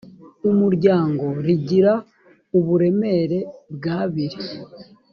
umuryango 0.49 1.25
rigira 1.45 1.93
uburemere 2.57 3.39
bw 3.75 3.83
abiri 4.01 4.37